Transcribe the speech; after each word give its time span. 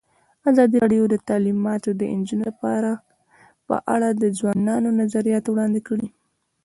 ازادي 0.49 0.75
راډیو 0.83 1.03
د 1.09 1.15
تعلیمات 1.29 1.83
د 1.99 2.01
نجونو 2.19 2.43
لپاره 2.49 2.91
په 3.67 3.75
اړه 3.93 4.09
د 4.11 4.23
ځوانانو 4.37 4.89
نظریات 5.01 5.45
وړاندې 5.47 5.81
کړي. 5.87 6.07